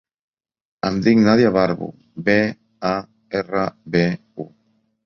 Em 0.89 0.95
dic 1.07 1.19
Nàdia 1.27 1.51
Barbu: 1.57 1.91
be, 2.31 2.39
a, 2.93 2.95
erra, 3.43 3.69
be, 3.97 4.07
u. 4.47 4.53